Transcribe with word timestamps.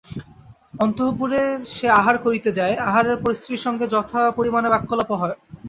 অন্তঃপুরে 0.79 1.41
সে 1.71 1.87
আহার 1.99 2.15
করিতে 2.25 2.49
যায়, 2.57 2.75
আহারের 2.87 3.17
পর 3.21 3.31
স্ত্রীর 3.33 3.63
সঙ্গে 3.65 3.85
যথাপরিমাণে 3.93 4.69
বাক্যালাপও 4.73 5.19
হয়। 5.21 5.35